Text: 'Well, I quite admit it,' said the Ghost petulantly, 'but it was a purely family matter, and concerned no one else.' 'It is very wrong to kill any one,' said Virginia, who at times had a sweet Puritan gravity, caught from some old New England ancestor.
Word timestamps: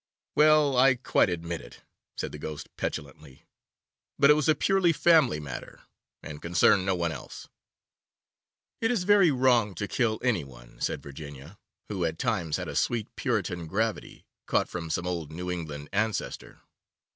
'Well, 0.33 0.75
I 0.77 0.95
quite 0.95 1.29
admit 1.29 1.61
it,' 1.61 1.81
said 2.17 2.31
the 2.31 2.39
Ghost 2.39 2.75
petulantly, 2.75 3.45
'but 4.17 4.31
it 4.31 4.33
was 4.33 4.49
a 4.49 4.55
purely 4.55 4.91
family 4.93 5.39
matter, 5.39 5.83
and 6.23 6.41
concerned 6.41 6.87
no 6.87 6.95
one 6.95 7.11
else.' 7.11 7.47
'It 8.81 8.89
is 8.89 9.03
very 9.03 9.29
wrong 9.29 9.75
to 9.75 9.87
kill 9.87 10.17
any 10.23 10.43
one,' 10.43 10.81
said 10.81 11.03
Virginia, 11.03 11.59
who 11.87 12.03
at 12.03 12.17
times 12.17 12.57
had 12.57 12.67
a 12.67 12.75
sweet 12.75 13.15
Puritan 13.15 13.67
gravity, 13.67 14.25
caught 14.47 14.67
from 14.67 14.89
some 14.89 15.05
old 15.05 15.31
New 15.31 15.51
England 15.51 15.87
ancestor. 15.93 16.61